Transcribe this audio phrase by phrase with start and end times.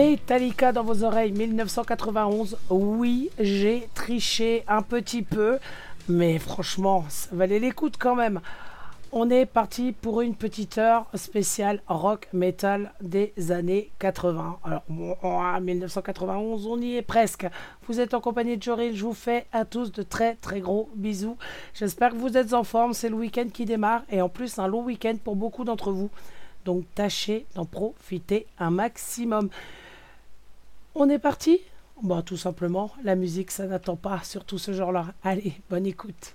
[0.00, 2.56] Metallica dans vos oreilles, 1991.
[2.70, 5.58] Oui, j'ai triché un petit peu,
[6.08, 8.40] mais franchement, ça valait l'écoute quand même.
[9.12, 14.60] On est parti pour une petite heure spéciale rock metal des années 80.
[14.64, 14.84] Alors,
[15.22, 17.46] en 1991, on y est presque.
[17.86, 18.96] Vous êtes en compagnie de Joril.
[18.96, 21.36] Je vous fais à tous de très très gros bisous.
[21.74, 22.94] J'espère que vous êtes en forme.
[22.94, 26.08] C'est le week-end qui démarre et en plus un long week-end pour beaucoup d'entre vous.
[26.64, 29.50] Donc, tâchez d'en profiter un maximum.
[30.96, 31.60] On est parti?
[32.02, 35.06] Bon, tout simplement, la musique, ça n'attend pas, surtout ce genre-là.
[35.22, 36.34] Allez, bonne écoute.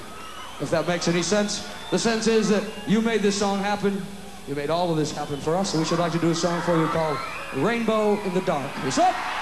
[0.60, 1.68] If that makes any sense.
[1.92, 4.06] The sense is that you made this song happen.
[4.48, 5.74] You made all of this happen for us.
[5.74, 7.18] And we should like to do a song for you called
[7.56, 8.70] Rainbow in the Dark.
[8.84, 9.33] What's up?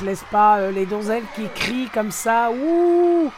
[0.00, 2.50] Je laisse pas euh, les donzelles qui crient comme ça.
[2.50, 3.30] Ouh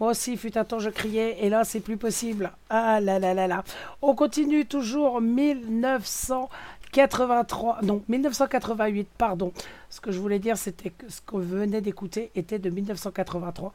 [0.00, 2.52] moi aussi, fut un temps, je criais, et là, c'est plus possible.
[2.70, 3.64] Ah là là là là.
[4.00, 9.52] On continue toujours 1983, non, 1988, pardon.
[9.90, 13.72] Ce que je voulais dire, c'était que ce qu'on venait d'écouter était de 1983.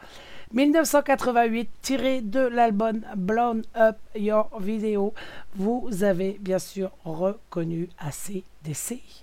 [0.53, 5.13] 1988, tiré de l'album Blown Up Your Video.
[5.55, 9.01] Vous avez bien sûr reconnu ACDC.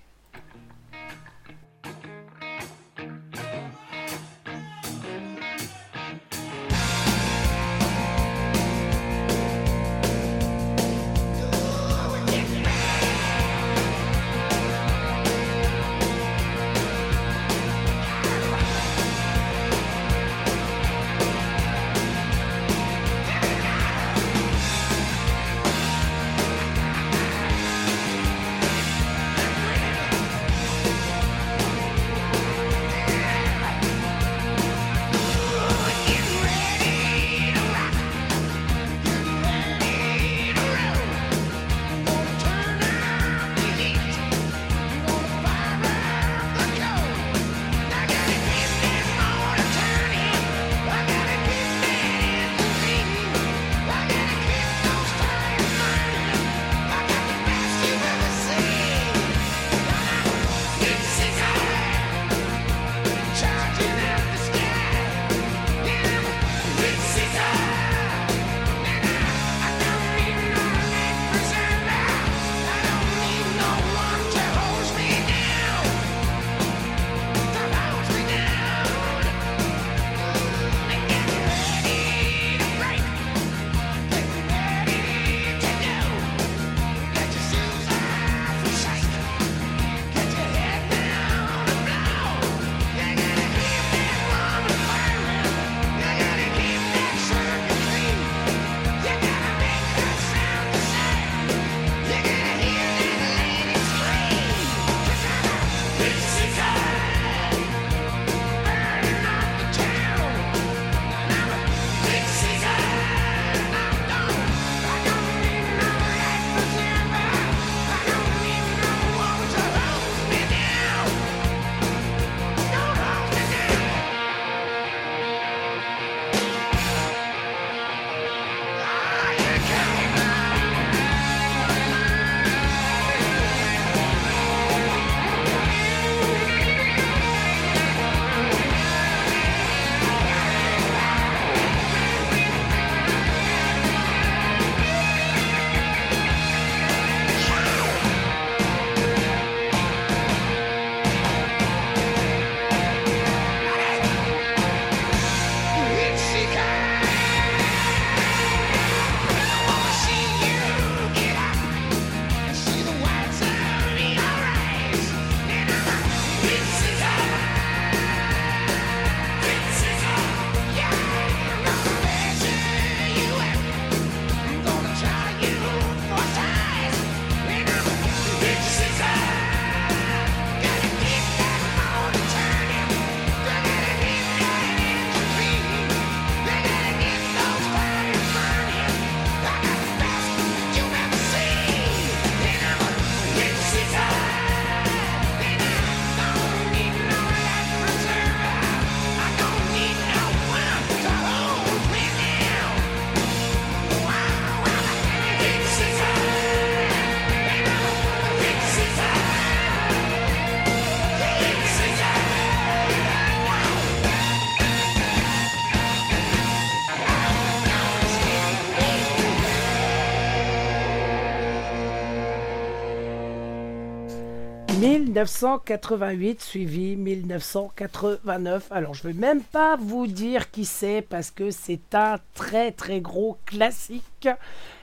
[225.21, 228.71] 1988 suivi 1989.
[228.71, 232.71] Alors je ne vais même pas vous dire qui c'est parce que c'est un très
[232.71, 234.29] très gros classique.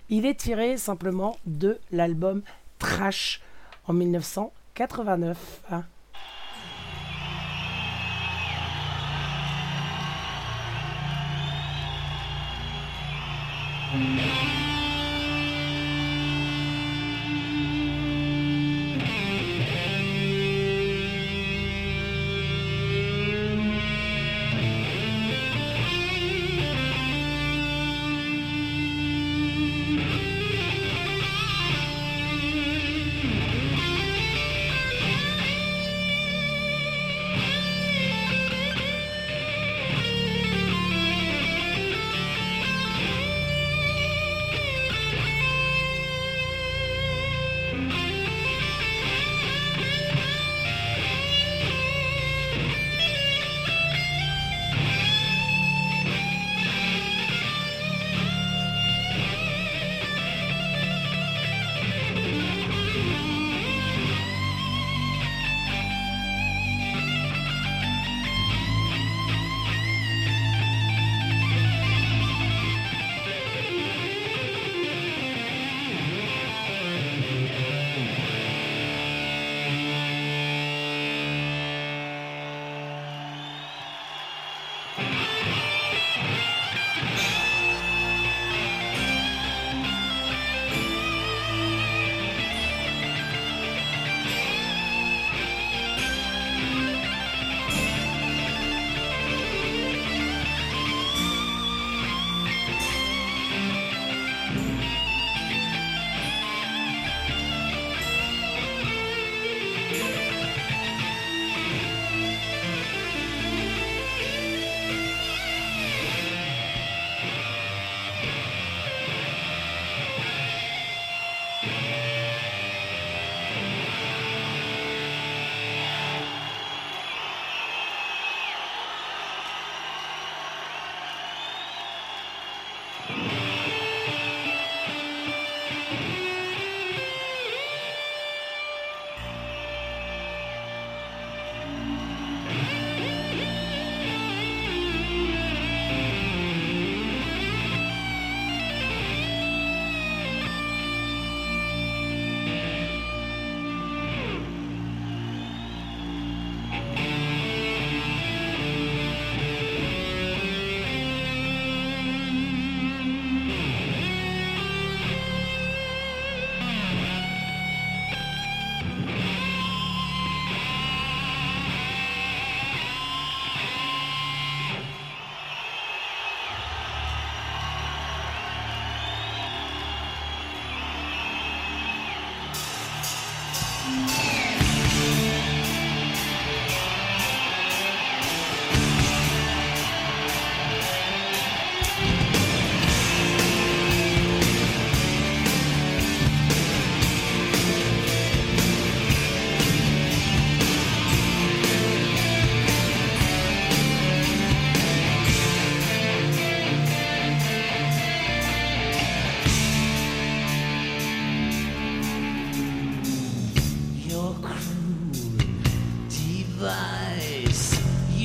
[0.08, 2.42] Il est tiré simplement de l'album
[2.78, 3.40] Trash
[3.88, 5.62] en 1989.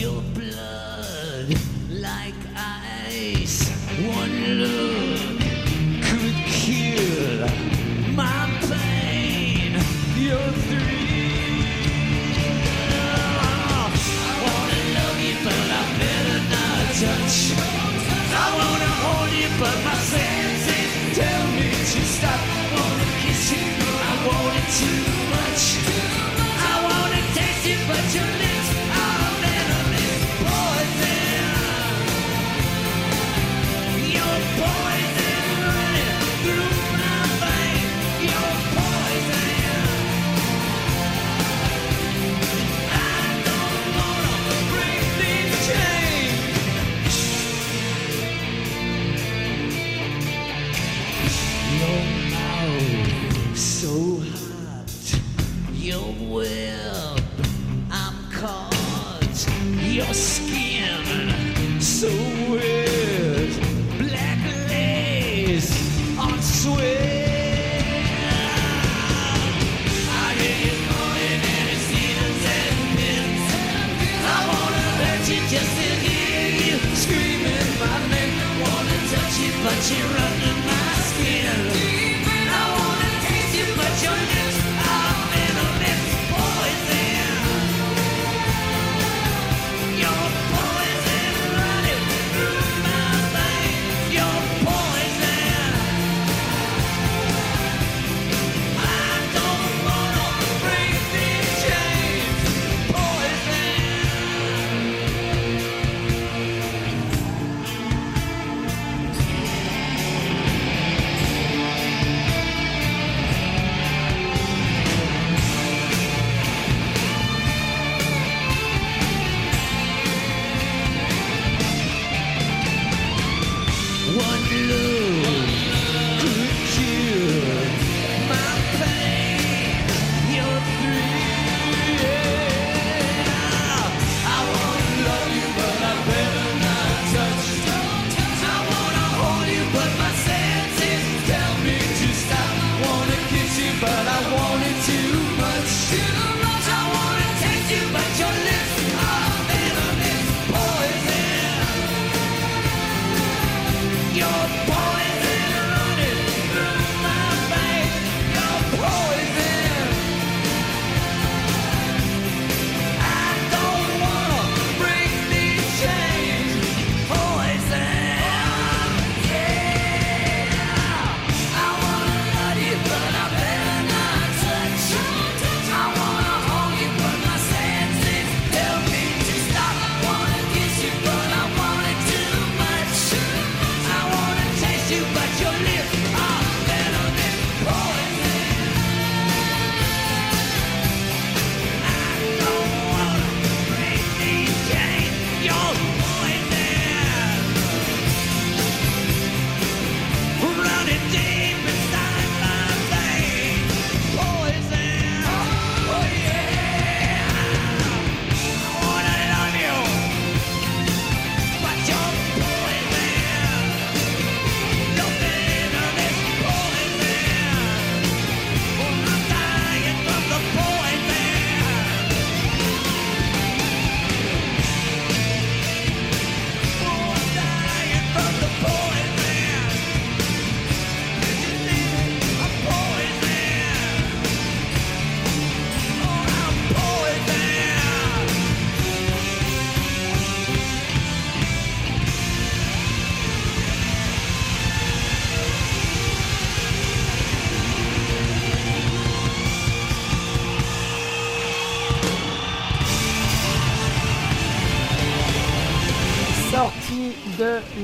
[0.04, 1.48] your blood
[1.90, 3.70] like ice.
[4.06, 5.40] One look
[6.04, 7.48] could kill
[8.14, 9.72] my pain.
[10.18, 10.63] Your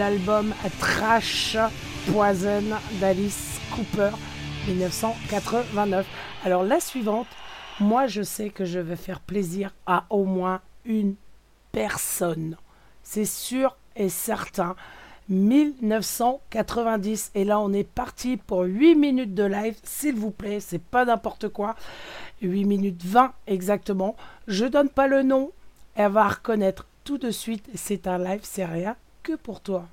[0.10, 1.56] l'album Trash
[2.12, 2.64] Poison
[3.00, 4.10] d'Alice Cooper
[4.68, 6.08] 1989.
[6.44, 7.28] Alors la suivante,
[7.80, 11.14] moi je sais que je vais faire plaisir à au moins une
[11.72, 12.58] personne.
[13.04, 14.76] C'est sûr et certain.
[15.30, 19.78] 1990 et là on est parti pour 8 minutes de live.
[19.84, 21.76] S'il vous plaît c'est pas n'importe quoi.
[22.42, 24.16] 8 minutes 20 exactement.
[24.48, 25.52] Je donne pas le nom.
[25.94, 27.70] Elle va reconnaître tout de suite.
[27.76, 29.86] C'est un live c'est rien que pour toi.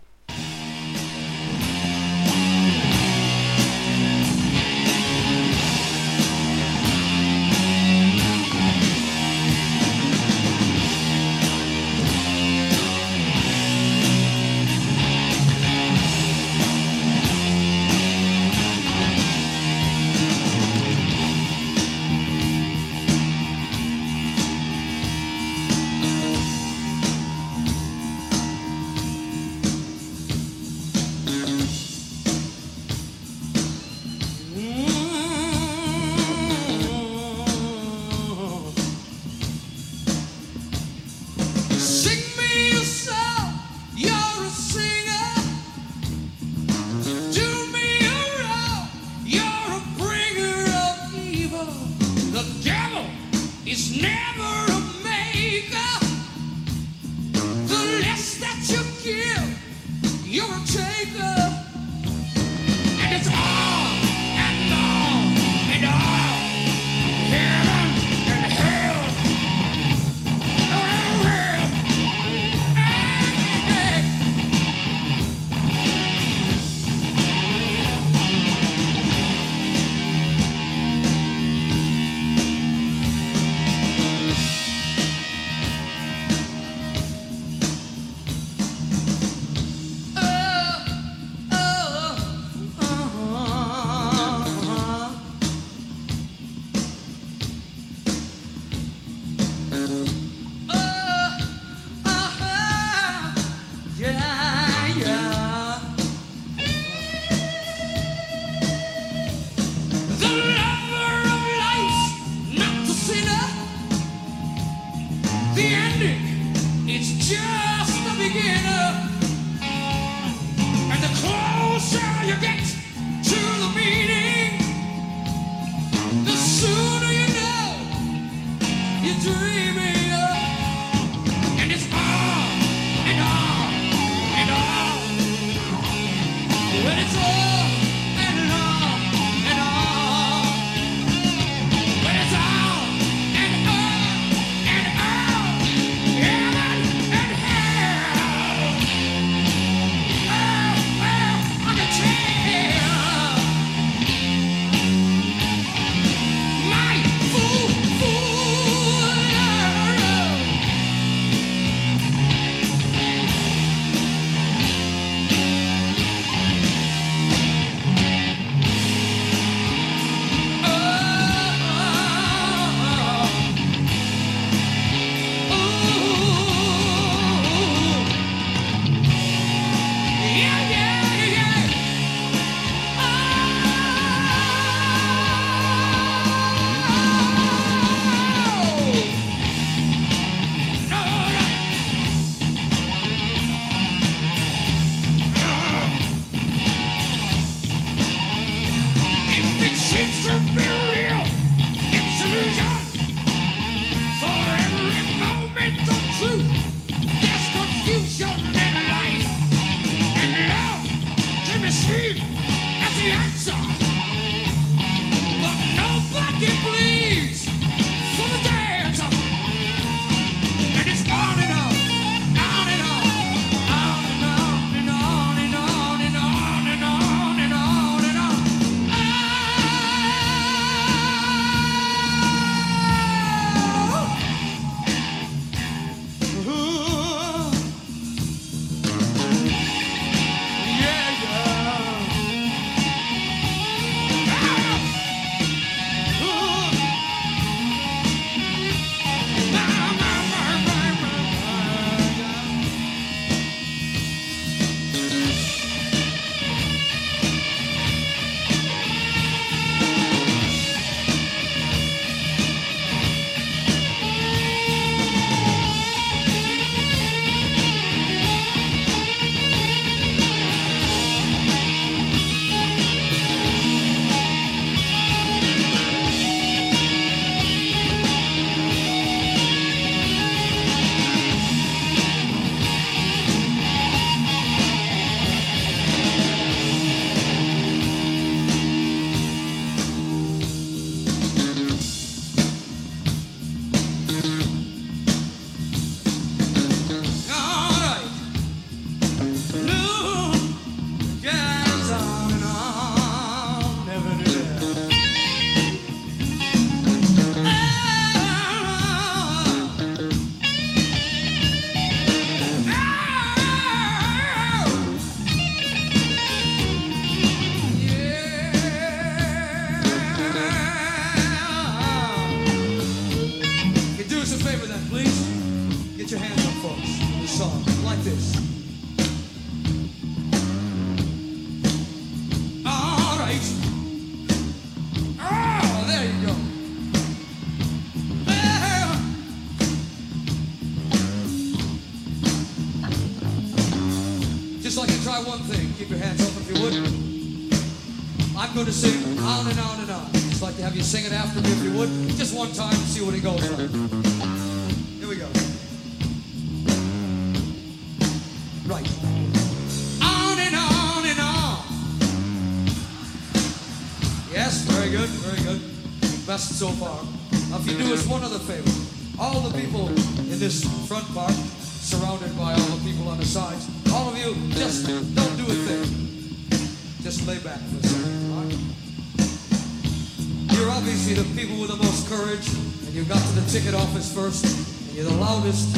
[382.97, 385.76] you got to the ticket office first, you're the loudest,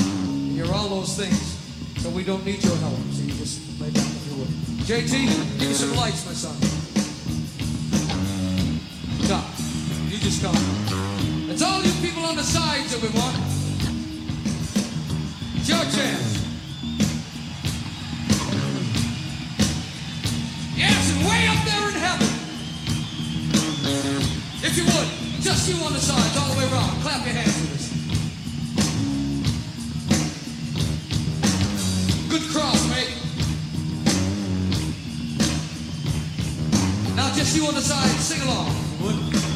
[0.54, 1.58] you're all those things.
[2.00, 2.94] So we don't need your help.
[3.10, 4.48] So you just lay down if you would.
[4.86, 5.26] JT,
[5.58, 6.54] give me some lights, my son.
[9.26, 9.44] Doc,
[10.06, 10.54] you just come.
[11.50, 13.36] It's all you people on the sides that we want.
[15.56, 16.38] It's your chance.
[20.76, 22.28] Yes, and way up there in heaven.
[24.62, 25.27] If you would.
[25.48, 27.00] Just you on the sides, all the way around.
[27.00, 27.88] Clap your hands for this.
[32.28, 33.16] Good cross, mate.
[37.16, 38.74] Now just you on the side, sing along.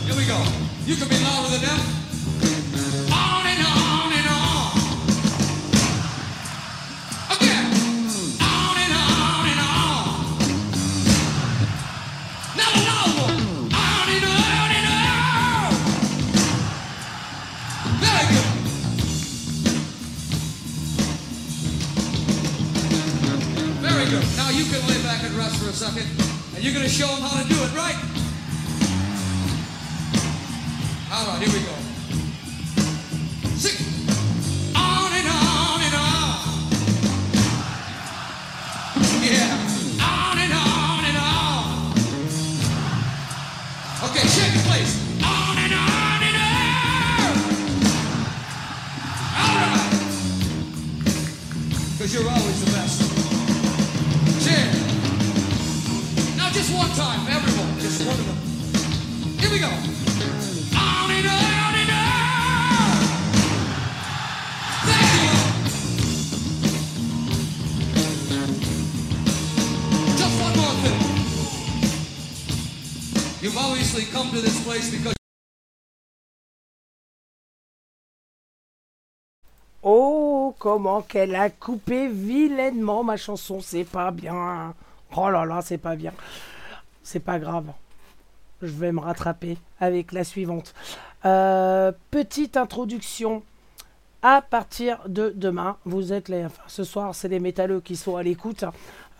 [0.07, 0.43] Here we go.
[0.86, 2.01] You can be louder than them.
[79.82, 84.74] Oh, comment qu'elle a coupé vilainement ma chanson, c'est pas bien.
[85.16, 86.12] Oh là là, c'est pas bien.
[87.03, 87.72] C'est pas grave.
[88.62, 90.72] Je vais me rattraper avec la suivante.
[91.24, 93.43] Euh, petite introduction.
[94.22, 96.45] À partir de demain, vous êtes les.
[96.45, 98.64] Enfin, ce soir, c'est les métalleux qui sont à l'écoute.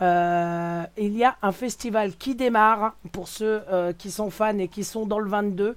[0.03, 4.67] Euh, il y a un festival qui démarre pour ceux euh, qui sont fans et
[4.67, 5.77] qui sont dans le 22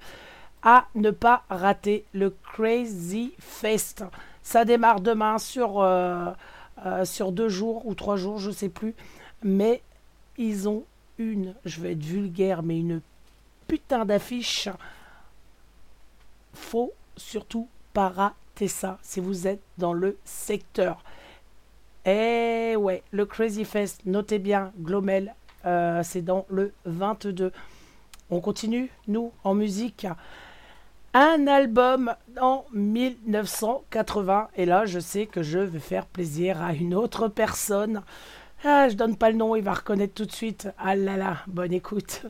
[0.63, 4.03] à ne pas rater le Crazy Fest.
[4.41, 6.31] Ça démarre demain sur, euh,
[7.31, 8.95] deux jours ou trois jours, je sais plus.
[9.43, 9.83] Mais
[10.37, 10.85] ils ont
[11.19, 13.01] une, je vais être vulgaire, mais une
[13.67, 14.69] putain d'affiche.
[16.55, 21.03] Faut surtout pas rater ça si vous êtes dans le secteur.
[22.05, 25.33] Eh ouais, le Crazy Fest, notez bien, Glomel,
[25.65, 27.51] euh, c'est dans le 22.
[28.29, 30.05] On continue, nous, en musique.
[31.15, 34.49] Un album en 1980.
[34.55, 38.03] Et là, je sais que je vais faire plaisir à une autre personne.
[38.63, 40.67] Ah, je donne pas le nom, il va reconnaître tout de suite.
[40.77, 42.21] Ah là là, bonne écoute.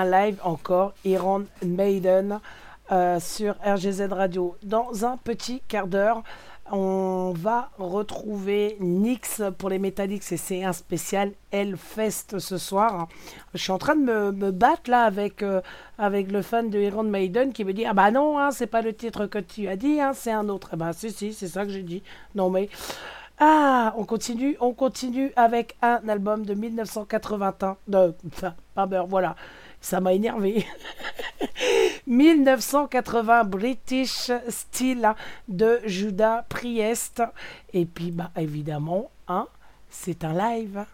[0.00, 2.40] Un live encore Iron Maiden
[2.90, 4.56] euh, sur RGZ Radio.
[4.62, 6.22] Dans un petit quart d'heure,
[6.72, 13.08] on va retrouver Nix pour les Metallics et c'est un spécial Hellfest ce soir.
[13.52, 15.60] Je suis en train de me, battre là avec, euh,
[15.98, 18.80] avec le fan de Iron Maiden qui me dit Ah bah non, hein, c'est pas
[18.80, 20.76] le titre que tu as dit, hein, c'est un autre.
[20.76, 22.02] bah si, si, c'est ça que j'ai dit.
[22.34, 22.70] Non mais.
[23.42, 27.76] Ah, on continue, on continue avec un album de 1981.
[27.88, 28.14] De,
[28.86, 29.34] beurre, voilà.
[29.80, 30.66] Ça m'a énervé.
[32.06, 35.14] 1980 British Style
[35.48, 37.22] de Judas Priest.
[37.72, 39.46] Et puis, bah, évidemment, hein,
[39.88, 40.84] c'est un live.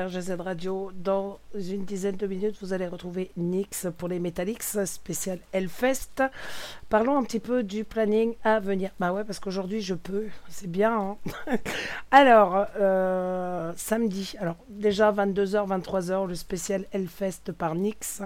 [0.00, 0.90] RGZ Radio.
[0.94, 6.22] Dans une dizaine de minutes, vous allez retrouver Nix pour les Metallics, spécial Hellfest.
[6.88, 8.90] Parlons un petit peu du planning à venir.
[8.98, 10.26] Bah ouais, parce qu'aujourd'hui, je peux.
[10.48, 11.16] C'est bien.
[11.46, 11.56] Hein
[12.10, 14.34] alors, euh, samedi.
[14.40, 18.22] Alors, déjà 22h, 23h, le spécial Hellfest par Nix.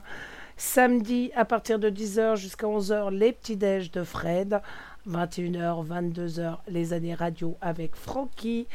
[0.57, 4.61] Samedi, à partir de 10h jusqu'à 11h, les petits déj de Fred.
[5.09, 8.67] 21h, 22h, les années radio avec Francky.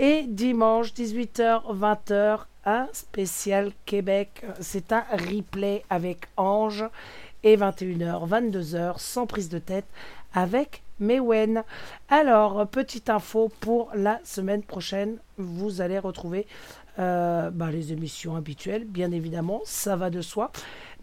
[0.00, 4.44] Et dimanche, 18h, 20h, un spécial Québec.
[4.60, 6.84] C'est un replay avec Ange.
[7.42, 9.86] Et 21h, 22h, sans prise de tête,
[10.34, 11.64] avec Mewen.
[12.08, 15.18] Alors, petite info pour la semaine prochaine.
[15.36, 16.46] Vous allez retrouver
[17.00, 20.50] euh, bah, les émissions habituelles, bien évidemment, ça va de soi.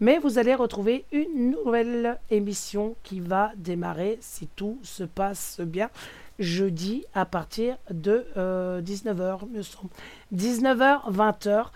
[0.00, 5.90] Mais vous allez retrouver une nouvelle émission qui va démarrer si tout se passe bien
[6.38, 9.90] jeudi à partir de 19h, euh, me semble.
[10.34, 11.66] 19h, 20h.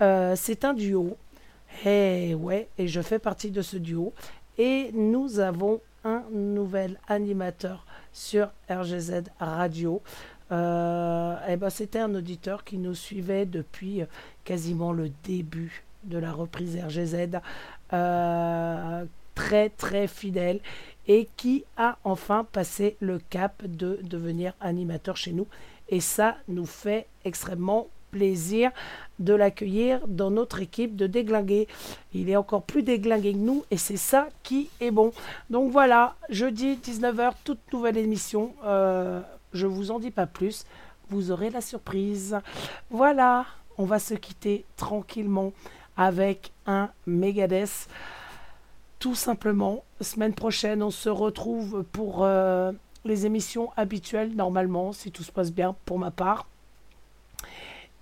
[0.00, 1.16] Euh, c'est un duo.
[1.84, 4.12] Et ouais, et je fais partie de ce duo.
[4.56, 10.02] Et nous avons un nouvel animateur sur RGZ Radio.
[10.50, 14.02] Euh, et ben c'était un auditeur qui nous suivait depuis
[14.44, 17.40] quasiment le début de la reprise RGZ.
[19.34, 20.60] très très fidèle
[21.08, 25.46] et qui a enfin passé le cap de devenir animateur chez nous.
[25.88, 28.70] Et ça nous fait extrêmement plaisir
[29.18, 31.66] de l'accueillir dans notre équipe de déglinguer.
[32.12, 35.12] Il est encore plus déglingué que nous et c'est ça qui est bon.
[35.50, 38.54] Donc voilà, jeudi 19h, toute nouvelle émission.
[38.64, 39.20] Euh,
[39.52, 40.66] je vous en dis pas plus.
[41.10, 42.38] Vous aurez la surprise.
[42.90, 43.46] Voilà,
[43.78, 45.52] on va se quitter tranquillement
[45.96, 47.88] avec un Megadeth
[48.98, 49.84] tout simplement.
[50.00, 52.72] Semaine prochaine, on se retrouve pour euh,
[53.04, 56.46] les émissions habituelles, normalement, si tout se passe bien pour ma part.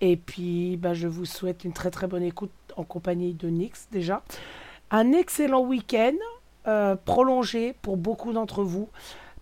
[0.01, 3.89] Et puis, bah, je vous souhaite une très très bonne écoute en compagnie de Nix
[3.91, 4.23] déjà.
[4.91, 6.15] Un excellent week-end
[6.67, 8.89] euh, prolongé pour beaucoup d'entre vous.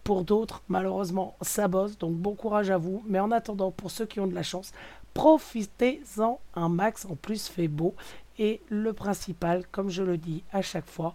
[0.05, 3.03] Pour d'autres, malheureusement, ça bosse, donc bon courage à vous.
[3.07, 4.73] Mais en attendant, pour ceux qui ont de la chance,
[5.15, 7.07] profitez-en un max.
[7.07, 7.95] En plus, fait beau.
[8.39, 11.15] Et le principal, comme je le dis à chaque fois,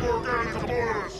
[0.00, 1.19] Keep our guys at the borders!